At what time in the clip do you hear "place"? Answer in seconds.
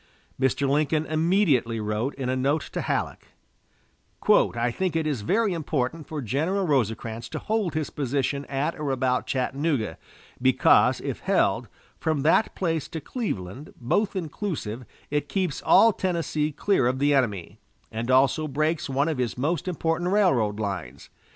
12.55-12.87